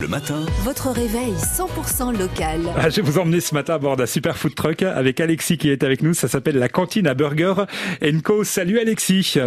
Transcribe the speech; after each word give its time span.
Le 0.00 0.06
matin, 0.06 0.46
Votre 0.62 0.90
réveil 0.90 1.32
100% 1.32 2.16
local. 2.16 2.60
Ah, 2.76 2.88
je 2.88 3.00
vais 3.00 3.02
vous 3.02 3.18
emmener 3.18 3.40
ce 3.40 3.52
matin 3.52 3.74
à 3.74 3.78
bord 3.78 3.96
d'un 3.96 4.06
super 4.06 4.36
food 4.36 4.54
truck 4.54 4.82
avec 4.82 5.18
Alexis 5.18 5.58
qui 5.58 5.70
est 5.70 5.82
avec 5.82 6.02
nous. 6.02 6.14
Ça 6.14 6.28
s'appelle 6.28 6.56
la 6.56 6.68
cantine 6.68 7.08
à 7.08 7.14
burger 7.14 7.54
Co. 8.22 8.44
Salut 8.44 8.78
Alexis. 8.78 9.38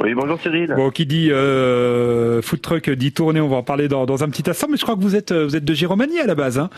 Oui, 0.00 0.12
bonjour 0.12 0.38
Cyril. 0.42 0.74
Bon, 0.76 0.90
qui 0.90 1.06
dit 1.06 1.32
euh, 1.32 2.42
food 2.42 2.60
truck 2.60 2.90
dit 2.90 3.12
tournée. 3.12 3.40
On 3.40 3.48
va 3.48 3.56
en 3.56 3.62
parler 3.62 3.88
dans, 3.88 4.04
dans 4.04 4.22
un 4.22 4.28
petit 4.28 4.50
instant. 4.50 4.66
Mais 4.70 4.76
je 4.76 4.82
crois 4.82 4.94
que 4.94 5.00
vous 5.00 5.16
êtes 5.16 5.32
euh, 5.32 5.44
vous 5.46 5.56
êtes 5.56 5.64
de 5.64 5.72
Giromanie 5.72 6.20
à 6.20 6.26
la 6.26 6.34
base. 6.34 6.58
Hein 6.58 6.68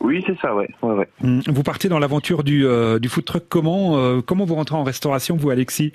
Oui, 0.00 0.24
c'est 0.26 0.36
ça, 0.40 0.52
ouais. 0.56 0.68
ouais, 0.82 0.94
ouais. 0.94 1.08
Hum, 1.22 1.40
vous 1.46 1.62
partez 1.62 1.88
dans 1.88 2.00
l'aventure 2.00 2.42
du, 2.42 2.66
euh, 2.66 2.98
du 2.98 3.08
food 3.08 3.24
truck. 3.24 3.44
Comment 3.48 3.98
euh, 3.98 4.20
comment 4.20 4.44
vous 4.44 4.56
rentrez 4.56 4.74
en 4.74 4.82
restauration 4.82 5.36
vous 5.36 5.50
Alexis? 5.50 5.92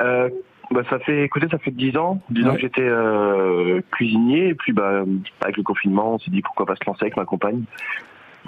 Euh, 0.00 0.28
bah, 0.70 0.82
ça 0.90 0.98
fait, 1.00 1.24
écoutez, 1.24 1.46
ça 1.50 1.58
fait 1.58 1.70
10 1.70 1.96
ans, 1.96 2.20
10 2.30 2.44
ans 2.44 2.48
Ouais. 2.50 2.54
que 2.56 2.60
j'étais 2.62 2.82
euh, 2.82 3.80
cuisinier, 3.92 4.48
et 4.48 4.54
puis 4.54 4.72
bah, 4.72 5.02
avec 5.40 5.56
le 5.56 5.62
confinement, 5.62 6.14
on 6.14 6.18
s'est 6.18 6.30
dit 6.30 6.42
pourquoi 6.42 6.66
pas 6.66 6.74
se 6.76 6.84
lancer 6.86 7.02
avec 7.02 7.16
ma 7.16 7.24
compagne. 7.24 7.62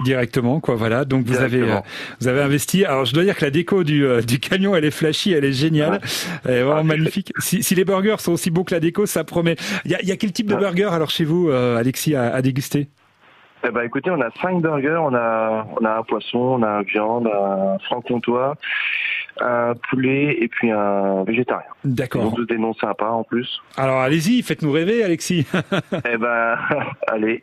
Directement, 0.04 0.60
quoi, 0.60 0.74
voilà. 0.74 1.06
Donc 1.06 1.24
vous 1.24 1.40
avez 1.40 1.62
euh, 1.62 1.76
vous 2.20 2.28
avez 2.28 2.42
investi. 2.42 2.84
Alors 2.84 3.06
je 3.06 3.14
dois 3.14 3.24
dire 3.24 3.34
que 3.34 3.44
la 3.46 3.50
déco 3.50 3.82
du, 3.82 4.04
euh, 4.04 4.20
du 4.20 4.38
camion, 4.38 4.76
elle 4.76 4.84
est 4.84 4.90
flashy, 4.90 5.32
elle 5.32 5.46
est 5.46 5.52
géniale, 5.52 6.00
elle 6.44 6.54
est 6.54 6.62
vraiment 6.62 6.80
Ah, 6.80 6.82
magnifique. 6.82 7.32
Si, 7.38 7.62
si 7.62 7.74
les 7.74 7.86
burgers 7.86 8.16
sont 8.18 8.32
aussi 8.32 8.50
beaux 8.50 8.62
que 8.64 8.74
la 8.74 8.80
déco, 8.80 9.06
ça 9.06 9.24
promet. 9.24 9.56
Il 9.86 9.90
y 9.92 9.94
a, 9.94 10.02
y 10.02 10.12
a 10.12 10.16
quel 10.16 10.32
type 10.32 10.48
de 10.48 10.54
Ah. 10.54 10.58
burger 10.58 10.90
alors 10.92 11.08
chez 11.08 11.24
vous, 11.24 11.48
Alexis, 11.50 12.14
à, 12.14 12.34
à 12.34 12.42
déguster? 12.42 12.88
Eh 13.66 13.70
ben, 13.70 13.80
écoutez, 13.82 14.10
on 14.10 14.20
a 14.20 14.28
5 14.42 14.60
burgers, 14.60 14.98
on 15.00 15.14
a, 15.14 15.66
on 15.80 15.84
a 15.84 15.96
un 15.98 16.02
poisson, 16.02 16.38
on 16.38 16.62
a 16.62 16.68
un 16.68 16.82
viande, 16.82 17.26
un 17.26 17.78
franc-comtois, 17.86 18.54
un 19.40 19.74
poulet 19.90 20.36
et 20.40 20.48
puis 20.48 20.70
un 20.70 21.24
végétarien. 21.24 21.66
Ils 21.84 21.90
ont 21.90 21.94
D'accord. 21.94 22.36
des 22.48 22.58
noms 22.58 22.74
sympas 22.74 23.10
en 23.10 23.22
plus. 23.24 23.60
Alors 23.76 24.00
allez-y, 24.00 24.42
faites-nous 24.42 24.72
rêver, 24.72 25.02
Alexis. 25.04 25.46
eh 25.92 26.16
ben, 26.16 26.58
allez. 27.08 27.42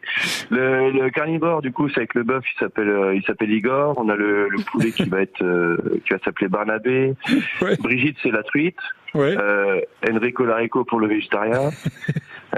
Le, 0.50 0.92
le 0.92 1.10
carnivore, 1.10 1.62
du 1.62 1.72
coup, 1.72 1.90
c'est 1.90 1.98
avec 1.98 2.14
le 2.16 2.24
bœuf, 2.24 2.44
il 2.56 2.60
s'appelle, 2.60 2.90
euh, 2.90 3.16
il 3.16 3.24
s'appelle 3.24 3.52
Igor. 3.52 3.95
On 3.98 4.09
a 4.09 4.16
le, 4.16 4.50
le 4.50 4.59
poulet 4.64 4.92
qui 4.92 5.04
va 5.04 5.22
être, 5.22 5.44
euh, 5.44 5.78
qui 6.06 6.14
va 6.14 6.20
s'appeler 6.26 6.48
Barnabé. 6.48 7.14
Ouais. 7.62 7.76
Brigitte, 7.80 8.17
c'est 8.23 8.32
la 8.32 8.44
truite. 8.44 8.78
Ouais. 9.14 9.36
Euh, 9.38 9.80
Enrico 10.10 10.44
Larico 10.44 10.84
pour 10.86 11.00
le 11.00 11.08
végétarien. 11.08 11.70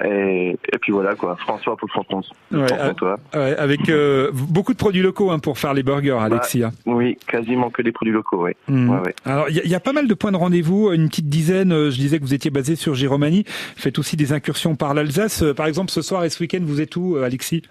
Et, 0.04 0.50
et 0.74 0.78
puis 0.82 0.92
voilà, 0.92 1.16
quoi. 1.16 1.36
François 1.38 1.76
pour 1.78 1.90
franc 1.90 2.04
Ouais, 2.52 2.68
François. 2.68 3.18
Ouais, 3.34 3.56
avec 3.58 3.88
euh, 3.90 4.32
beaucoup 4.34 4.74
de 4.74 4.78
produits 4.78 5.02
locaux 5.02 5.32
hein, 5.32 5.40
pour 5.40 5.58
faire 5.58 5.74
les 5.74 5.84
burgers, 5.84 6.18
Alexis. 6.20 6.64
hein. 6.64 6.72
Oui, 6.86 7.18
quasiment 7.28 7.70
que 7.70 7.82
des 7.82 7.92
produits 7.92 8.14
locaux, 8.14 8.46
oui. 8.46 8.52
Mhm. 8.68 8.90
Ouais. 8.90 9.16
Alors, 9.26 9.50
il 9.50 9.62
y, 9.64 9.70
y 9.70 9.76
a 9.76 9.80
pas 9.80 9.94
mal 9.94 10.08
de 10.08 10.14
points 10.14 10.32
de 10.32 10.38
rendez-vous, 10.38 10.92
une 10.92 11.08
petite 11.10 11.30
dizaine. 11.30 11.72
euh, 11.72 11.92
Je 11.92 11.98
disais 11.98 12.18
que 12.20 12.24
vous 12.24 12.34
étiez 12.34 12.52
basé 12.52 12.76
sur 12.76 12.96
Giromanie. 12.96 13.44
Faites 13.76 14.00
aussi 14.00 14.18
des 14.18 14.34
incursions 14.34 14.76
par 14.76 14.94
l'Alsace. 14.94 15.44
Euh, 15.44 15.54
Par 15.54 15.68
exemple, 15.68 15.92
ce 15.92 16.02
soir 16.02 16.24
et 16.26 16.30
ce 16.30 16.42
week-end, 16.44 16.60
vous 16.62 16.82
êtes 16.82 16.96
où, 16.96 17.16
euh, 17.16 17.24
Alexis? 17.24 17.62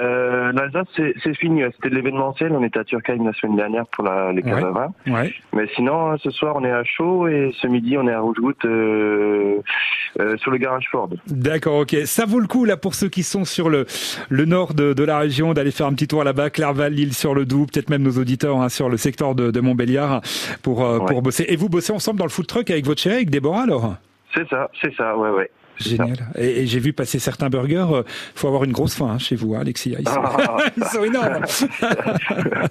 Euh, 0.00 0.52
L'Alsace, 0.52 0.86
c'est 0.96 1.36
fini. 1.36 1.62
C'était 1.76 1.90
de 1.90 1.94
l'événementiel. 1.94 2.52
On 2.52 2.62
était 2.64 2.80
à 2.80 2.84
Turckheim 2.84 3.24
la 3.24 3.32
semaine 3.32 3.56
dernière 3.56 3.86
pour 3.86 4.04
la, 4.04 4.32
les 4.32 4.42
Ouais. 4.42 4.52
à 4.52 4.70
vin. 4.70 4.88
Ouais. 5.06 5.32
Mais 5.52 5.66
sinon, 5.76 6.10
hein, 6.10 6.16
ce 6.22 6.30
soir, 6.30 6.54
on 6.56 6.64
est 6.64 6.70
à 6.70 6.82
Chaud 6.84 7.28
et 7.28 7.52
ce 7.60 7.66
midi, 7.66 7.96
on 7.96 8.06
est 8.08 8.12
à 8.12 8.20
Rougewood 8.20 8.56
euh, 8.64 9.60
euh, 10.20 10.36
sur 10.38 10.50
le 10.50 10.56
garage 10.58 10.86
Ford. 10.90 11.10
D'accord, 11.28 11.78
ok. 11.80 11.96
Ça 12.06 12.24
vaut 12.26 12.40
le 12.40 12.46
coup 12.46 12.64
là 12.64 12.76
pour 12.76 12.94
ceux 12.94 13.08
qui 13.08 13.22
sont 13.22 13.44
sur 13.44 13.68
le 13.70 13.86
le 14.28 14.44
nord 14.44 14.74
de, 14.74 14.92
de 14.94 15.04
la 15.04 15.18
région 15.18 15.52
d'aller 15.54 15.70
faire 15.70 15.86
un 15.86 15.92
petit 15.92 16.08
tour 16.08 16.24
là-bas, 16.24 16.50
Clerval, 16.50 16.92
Lille 16.92 17.14
sur 17.14 17.34
le 17.34 17.44
Doubs, 17.44 17.66
peut-être 17.72 17.90
même 17.90 18.02
nos 18.02 18.18
auditeurs 18.18 18.60
hein, 18.60 18.68
sur 18.68 18.88
le 18.88 18.96
secteur 18.96 19.34
de, 19.34 19.50
de 19.50 19.60
Montbéliard 19.60 20.20
pour 20.62 20.84
euh, 20.84 20.98
Ouais. 20.98 21.06
pour 21.06 21.22
bosser. 21.22 21.44
Et 21.48 21.56
vous 21.56 21.68
bossez 21.68 21.92
ensemble 21.92 22.18
dans 22.18 22.24
le 22.24 22.30
food 22.30 22.46
truck 22.46 22.70
avec 22.70 22.84
votre 22.86 23.00
chérie, 23.00 23.16
avec 23.16 23.30
Déborah 23.30 23.62
alors? 23.62 23.94
C'est 24.34 24.48
ça, 24.48 24.68
c'est 24.80 24.92
ça, 24.94 25.16
ouais, 25.16 25.30
ouais. 25.30 25.50
Génial. 25.78 26.28
Et, 26.38 26.62
et 26.62 26.66
j'ai 26.66 26.78
vu 26.78 26.92
passer 26.92 27.18
certains 27.18 27.48
burgers. 27.50 27.86
euh, 27.90 28.02
faut 28.34 28.46
avoir 28.48 28.64
une 28.64 28.72
grosse 28.72 28.94
faim 28.94 29.10
hein, 29.14 29.18
chez 29.18 29.36
vous, 29.36 29.54
hein, 29.54 29.60
Alexis. 29.60 29.94
Ils 29.98 30.08
sont, 30.08 30.20
Ah. 30.22 30.56
ils 30.76 30.84
sont 30.84 31.04
énormes. 31.04 31.44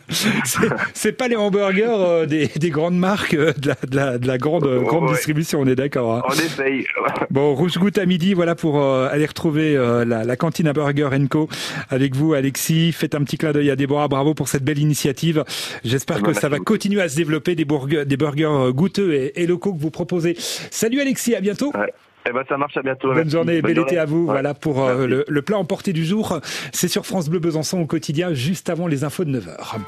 c'est, 0.94 1.12
pas 1.14 1.28
les 1.28 1.36
hamburgers 1.36 1.86
euh, 1.90 2.26
des, 2.26 2.48
des 2.48 2.70
grandes 2.70 2.98
marques 2.98 3.33
euh, 3.33 3.54
de, 3.58 3.70
la, 3.70 3.76
de, 3.88 3.95
la, 3.95 4.17
de 4.17 4.27
la 4.27 4.38
grande, 4.38 4.64
Ouais. 4.66 4.83
grande 4.83 5.10
distribution, 5.11 5.60
on 5.61 5.67
est 5.67 5.76
d'accord. 5.76 6.16
hein. 6.17 6.22
On 6.27 6.33
essaye. 6.33 6.86
Bon, 7.30 7.54
rouge 7.54 7.77
goutte 7.77 7.98
à 7.98 8.05
midi, 8.05 8.33
voilà 8.33 8.55
pour 8.55 8.82
euh, 8.82 9.10
aller 9.11 9.26
retrouver 9.26 9.76
euh, 9.76 10.06
la, 10.06 10.23
la 10.23 10.36
cantine 10.36 10.67
à 10.67 10.73
Burger 10.73 11.10
Co 11.30 11.50
avec 11.89 12.16
vous, 12.16 12.33
Alexis. 12.33 12.92
Faites 12.92 13.16
un 13.16 13.23
petit 13.23 13.38
clin 13.38 13.52
d'œil 13.52 13.70
à 13.72 13.76
Déborah. 13.76 14.08
Bravo 14.08 14.33
pour 14.33 14.48
cette 14.48 14.64
belle 14.64 14.80
initiative. 14.80 15.44
J'espère 15.83 16.22
que 16.22 16.33
ça 16.33 16.50
va 16.50 16.60
continuer 16.60 17.02
à 17.02 17.10
se 17.10 17.16
développer 17.16 17.56
des 17.56 17.66
burgers, 17.66 18.06
des 18.06 18.17
burgers 18.17 18.45
euh, 18.45 18.72
goûteux 18.72 19.14
et, 19.14 19.42
et 19.42 19.48
locaux 19.48 19.73
que 19.73 19.80
vous 19.82 19.92
proposez. 19.92 20.36
Salut 20.38 21.02
Alexis, 21.02 21.36
à 21.36 21.42
bientôt. 21.42 21.72
Ouais. 21.76 21.94
Eh 22.28 22.32
ben, 22.32 22.44
ça 22.48 22.58
marche, 22.58 22.78
à 22.78 22.82
bientôt. 22.82 23.08
Bonne 23.08 23.17
merci. 23.17 23.32
journée, 23.32 23.61
Bonne 23.61 23.73
bel 23.73 23.84
été 23.84 23.98
à 23.98 24.06
vous. 24.06 24.20
Ouais. 24.22 24.34
Voilà 24.34 24.54
pour 24.54 24.84
euh, 24.84 25.08
le, 25.08 25.26
le 25.28 25.42
plat 25.42 25.58
emporté 25.58 25.94
du 25.94 26.06
jour. 26.06 26.39
C'est 26.72 26.88
sur 26.88 27.06
France 27.06 27.30
Bleu 27.30 27.39
Besançon 27.39 27.80
au 27.80 27.86
quotidien, 27.86 28.34
juste 28.34 28.70
avant 28.70 28.88
les 28.88 29.04
infos 29.04 29.26
de 29.26 29.39
9h. 29.39 29.80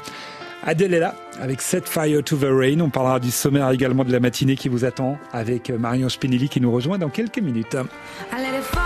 Adèle 0.64 0.94
est 0.94 0.98
là 1.00 1.14
avec 1.40 1.60
Set 1.60 1.88
Fire 1.88 2.22
to 2.24 2.36
the 2.36 2.48
Rain. 2.50 2.80
On 2.80 2.90
parlera 2.90 3.20
du 3.20 3.30
sommaire 3.30 3.70
également 3.70 4.04
de 4.04 4.12
la 4.12 4.20
matinée 4.20 4.56
qui 4.56 4.68
vous 4.68 4.84
attend 4.84 5.18
avec 5.32 5.70
euh, 5.70 5.78
Marion 5.78 6.08
Spinelli 6.08 6.48
qui 6.48 6.60
nous 6.60 6.72
rejoint 6.72 6.98
dans 6.98 7.08
quelques 7.10 7.38
minutes. 7.38 7.76
I 8.32 8.85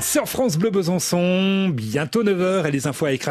sur 0.00 0.28
France 0.28 0.56
Bleu 0.56 0.70
Besançon, 0.70 1.68
bientôt 1.68 2.24
9h 2.24 2.66
et 2.66 2.70
les 2.70 2.86
infos 2.86 3.06
à 3.06 3.12
écran 3.12 3.22